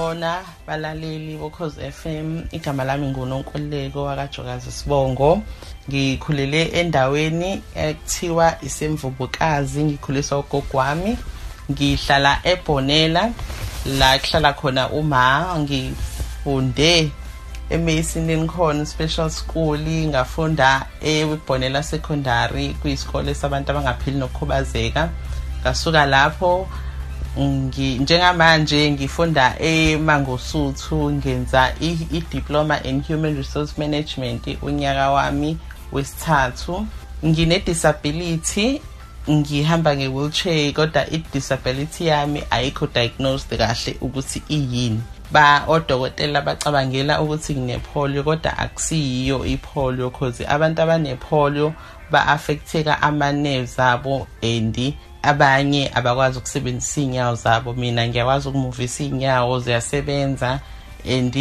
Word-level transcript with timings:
sanibona 0.00 0.42
balaleli 0.66 1.36
bokhozi 1.36 1.92
FM 1.92 2.42
igama 2.52 2.84
lami 2.84 3.06
nguNonkululeko 3.06 4.04
wakaJokazi 4.04 4.72
Sibongo. 4.72 5.42
Ngikhulele 5.88 6.64
endaweni 6.64 7.62
ekuthiwa 7.74 8.56
isemvubukazi 8.62 9.84
ngikhuliswa 9.84 10.38
ugogo 10.38 10.78
wami. 10.78 11.18
Ngihlala 11.70 12.40
eBonela 12.44 13.32
la 13.98 14.18
kuhlala 14.18 14.52
khona 14.52 14.88
uma 14.88 15.58
ngifunde 15.58 17.10
eMason 17.70 18.26
Lincoln 18.26 18.84
Special 18.86 19.30
School 19.30 19.80
ngafunda 19.80 20.86
eBonela 21.02 21.82
Secondary 21.82 22.74
kuyisikole 22.82 23.34
sabantu 23.34 23.70
abangaphili 23.70 24.18
nokukhubazeka. 24.18 25.08
Ngasuka 25.60 26.06
lapho 26.06 26.68
njengamanje 27.40 28.90
ngifunda 28.90 29.54
eMangosuthu 29.58 31.10
ngenza 31.10 31.72
i-diploma 31.80 32.82
in 32.82 33.02
human 33.02 33.36
resource 33.36 33.72
management 33.78 34.46
unyaka 34.62 35.10
wami 35.10 35.58
wesithathu. 35.92 36.86
Ngine 37.24 37.58
disability 37.58 38.80
ngihamba 39.30 39.96
nge-wheelchair 39.96 40.72
kodwa 40.72 41.10
i-disability 41.10 42.06
yami 42.06 42.42
ayikho 42.50 42.86
diagnosed 42.86 43.58
kahle 43.58 43.96
ukuthi 44.00 44.42
iyini. 44.48 45.00
Ba 45.30 45.64
odokotela 45.68 46.40
bacabangela 46.42 47.20
ukuthi 47.20 47.54
nginepolio 47.54 48.22
kodwa 48.22 48.58
akusiyiyo 48.58 49.46
ipolio 49.46 50.10
cause 50.10 50.46
abantu 50.46 50.82
abanepolio 50.82 51.72
ba-affecteka 52.10 53.02
ama-nerves 53.02 53.78
abo 53.78 54.26
and 54.42 54.94
abanye 55.22 55.90
abakwazi 55.94 56.38
ukusebenzisa 56.38 57.00
iy'nyawo 57.00 57.34
zabo. 57.34 57.72
Mina 57.72 58.08
ngiyakwazi 58.08 58.48
ukumuvisa 58.48 59.04
iy'nyawo 59.04 59.60
ziyasebenza 59.60 60.60
and 61.04 61.34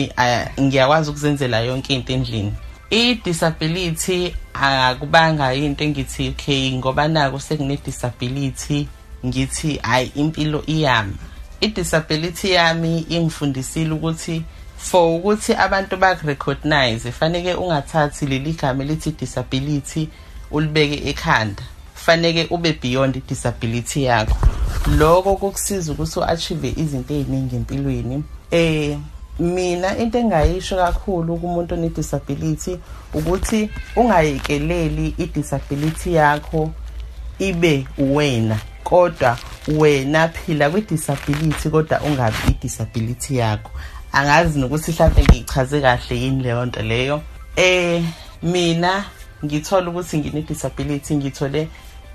ngiyakwazi 0.60 1.10
ukuzenzela 1.10 1.60
yonke 1.60 1.94
into 1.94 2.14
endlini. 2.14 2.54
I-disability 2.92 4.36
akubanga 4.54 5.54
into 5.54 5.84
engithi 5.84 6.30
okay 6.30 6.72
ngoba 6.72 7.08
naku 7.08 7.40
sekune-disability 7.40 8.88
ngithi 9.26 9.78
hayi 9.84 10.12
impilo 10.16 10.64
iyami 10.68 11.16
i-disability 11.62 12.52
yami 12.52 13.00
ingifundisile 13.10 13.92
ukuthi 13.92 14.44
for 14.78 15.20
ukuthi 15.20 15.54
abantu 15.54 15.98
baku-recognize 15.98 17.12
faneke 17.12 17.54
ungathathi 17.54 18.26
leli 18.26 18.54
gama 18.54 18.84
elithi 18.84 19.12
disability 19.12 20.10
ulibeke 20.52 21.10
ekhanda. 21.10 21.64
Faneke 22.06 22.48
ube 22.50 22.74
beyond 22.82 23.16
i-disability 23.16 24.04
yakho. 24.04 24.38
Lokho 24.98 25.36
kokusiza 25.36 25.92
ukuthi 25.92 26.20
u-achieve 26.20 26.74
izinto 26.78 27.14
ey'ningi 27.14 27.56
empilweni. 27.56 28.24
Eh 28.52 28.98
mina 29.40 29.98
into 29.98 30.18
engayisho 30.18 30.76
kakhulu 30.76 31.38
kumuntu 31.38 31.76
one-disability 31.76 32.80
ukuthi 33.14 33.70
ungayekeleli 33.96 35.16
i-disability 35.18 36.14
yakho 36.14 36.72
ibe 37.40 37.88
wena 37.98 38.60
kodwa 38.84 39.38
wena 39.68 40.28
phila 40.28 40.70
kwi-disability 40.70 41.70
kodwa 41.70 42.02
ungabi 42.02 42.38
i-disability 42.48 43.38
yakho. 43.38 43.72
Angazi 44.12 44.60
nokuthi 44.60 44.92
mhlawumbe 44.92 45.24
ngiyichaze 45.24 45.82
kahle 45.82 46.22
yini 46.22 46.44
leyo 46.44 46.66
nto 46.66 46.82
leyo. 46.82 47.22
Eh 47.56 48.04
mina 48.44 49.06
ngithola 49.46 49.90
ukuthi 49.90 50.18
ngine-disability 50.18 51.16
ngithole 51.16 51.68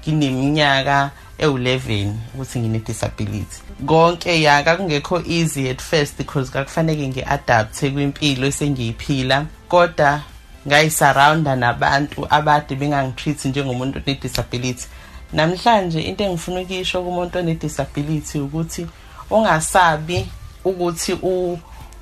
ngineminyaka 0.09 1.11
ewu-11 1.39 2.13
ukuthi 2.35 2.59
ngine-disability. 2.59 3.57
Konke 3.87 4.43
ya 4.43 4.63
kakungekho 4.63 5.23
easy 5.27 5.71
at 5.71 5.83
first 5.83 6.17
because 6.17 6.51
kakufaneke 6.51 7.09
ngi-adapthe 7.09 7.91
kwimpilo 7.91 8.47
esengiyiphila. 8.47 9.47
Kodwa 9.69 10.21
ngayisurrounda 10.69 11.57
nabantu 11.57 12.27
abade 12.31 12.75
bengangitreat 12.75 13.45
njengomuntu 13.45 13.99
one-disability. 13.99 14.87
Namhlanje 15.33 16.01
into 16.03 16.25
engifuna 16.25 16.61
ukuyisho 16.61 17.03
kumuntu 17.03 17.39
one-disability 17.39 18.39
ukuthi 18.39 18.87
ungasabi 19.31 20.27
ukuthi 20.65 21.19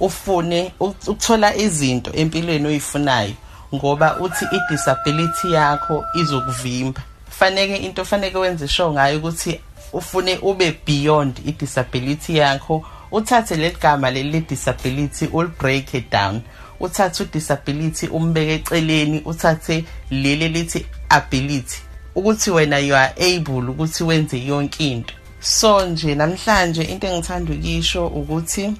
ufune 0.00 0.72
ukuthola 0.80 1.56
izinto 1.56 2.10
empilweni 2.14 2.66
oyifunayo 2.66 3.34
ngoba 3.74 4.20
uthi 4.20 4.44
i-disability 4.44 5.52
yakho 5.52 6.04
izokuvimba. 6.14 7.02
Faneke 7.38 7.76
into 7.76 8.04
faneke 8.04 8.38
wenze 8.38 8.68
show 8.68 8.92
ngayo 8.92 9.18
ukuthi 9.18 9.60
ufune 9.92 10.38
ube 10.42 10.80
beyond 10.86 11.40
i-disability 11.46 12.36
yakho 12.36 12.84
uthathe 13.12 13.56
le 13.56 13.70
gama 13.70 14.10
leli 14.10 14.40
disability 14.40 15.26
ul 15.32 15.48
break 15.48 15.94
it 15.94 16.10
down. 16.10 16.42
Uthathe 16.80 17.22
udisability 17.22 18.06
umbeke 18.06 18.54
eceleni 18.54 19.22
uthathe 19.24 19.84
leli 20.10 20.48
lithi 20.48 20.86
ability. 21.10 21.78
Ukuthi 22.14 22.50
wena 22.50 22.78
you 22.78 22.94
are 22.94 23.12
able 23.16 23.70
ukuthi 23.70 24.04
wenze 24.04 24.46
yonke 24.46 24.90
into. 24.90 25.14
So 25.40 25.86
nje 25.86 26.14
namhlanje 26.14 26.82
into 26.82 27.06
engithanda 27.06 27.52
ukisho 27.52 28.06
ukuthi 28.06 28.72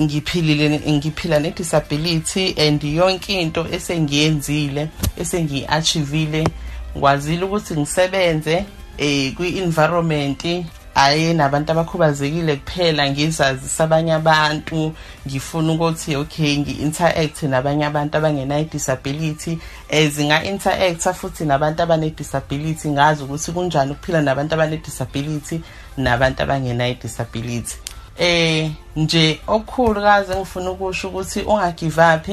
ngiphilile 0.00 0.80
ngiphila 0.88 1.40
ne-disability 1.40 2.54
and 2.58 2.82
yonke 2.84 3.40
into 3.40 3.66
esengiyenzile 3.72 4.88
esengiyi-achievile 5.16 6.48
ngikwazile 6.92 7.44
ukuthi 7.44 7.74
ngisebenze 7.74 8.64
eh 8.98 9.34
kwi-environment 9.34 10.64
aye 10.94 11.34
nabantu 11.34 11.72
abakhubazekile 11.72 12.56
kuphela 12.56 13.10
ngizazisa 13.10 13.84
abanye 13.84 14.12
abantu 14.12 14.92
ngifuna 15.26 15.72
ukuthi 15.72 16.16
okay 16.16 16.58
ngi-interact 16.58 17.42
nabanye 17.42 17.84
abantu 17.86 18.16
abangenayo 18.16 18.64
disability 18.64 19.58
as 19.90 20.18
nga-interacta 20.20 21.14
futhi 21.14 21.44
nabantu 21.44 21.82
abane-disability 21.82 22.88
ngazi 22.88 23.22
ukuthi 23.22 23.52
kunjani 23.52 23.92
ukuphila 23.92 24.20
nabantu 24.20 24.54
abane-disability 24.54 25.60
nabantu 25.96 26.42
abangenayo 26.42 26.94
disability 26.94 27.76
eh 28.18 28.70
nje 28.96 29.40
okukhulu 29.46 30.00
kaze 30.00 30.36
ngifuna 30.36 30.70
ukusho 30.70 31.08
ukuthi 31.08 31.40
ungagive 31.40 32.02
up 32.14 32.28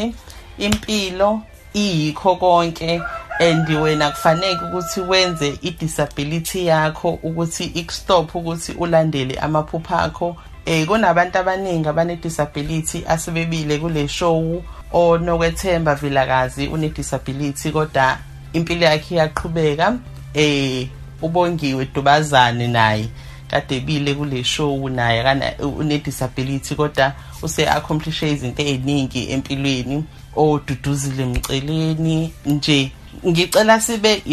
impilo 0.58 1.42
iyikho 1.74 2.36
konke. 2.36 3.02
And 3.40 3.70
wena 3.70 4.12
kufanele 4.12 4.60
ukuthi 4.70 5.02
wenze 5.02 5.60
i-disability 5.62 6.66
yakho 6.66 7.10
ukuthi 7.10 7.64
ikustop 7.64 8.36
ukuthi 8.36 8.72
ulandele 8.72 9.36
amaphupho 9.40 9.96
akho. 9.96 10.38
Eh 10.66 10.88
kunabantu 10.88 11.38
abaningi 11.38 11.88
abane-disability 11.88 13.04
asebebile 13.08 13.78
kule 13.78 14.08
show. 14.08 14.64
Onokwethemba 14.94 15.96
vilakazi 15.96 16.68
une-disability 16.68 17.72
kodwa 17.72 18.18
impilo 18.54 18.86
yakhe 18.86 19.16
iyaqhubeka. 19.16 19.98
Eh 20.34 20.88
ubongiwe 21.22 21.86
dubazane 21.86 22.68
naye 22.68 23.08
kade 23.48 23.80
bile 23.80 24.14
kule 24.14 24.44
show 24.44 24.90
naye 24.90 25.24
kana 25.24 25.58
une-disability 25.60 26.76
kodwa 26.76 27.14
use-accomplishe 27.42 28.32
izinto 28.32 28.62
ey'ningi 28.64 29.32
empilweni. 29.32 30.04
Oduduzile 30.36 31.26
mceleni 31.26 32.34
nje. 32.46 32.92
Ngicela 33.26 33.82
sibe 33.82 34.24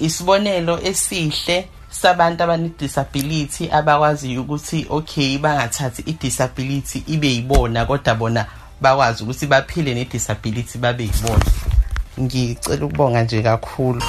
isibonelo 0.00 0.80
esihle 0.82 1.68
sabantu 1.90 2.42
abane-disability 2.42 3.70
abakwaziyo 3.70 4.42
ukuthi 4.42 4.86
okay 4.90 5.38
bangathathi 5.38 6.02
i-disability 6.06 7.02
ibe 7.06 7.28
yibona 7.28 7.86
kodwa 7.86 8.14
bona 8.14 8.46
bakwazi 8.80 9.22
ukuthi 9.22 9.46
baphile 9.46 9.94
ne-disability 9.94 10.78
babe 10.78 11.04
yibona. 11.04 11.44
Ngicela 12.20 12.86
ukubonga 12.86 13.22
nje 13.22 13.42
kakhulu. 13.42 14.02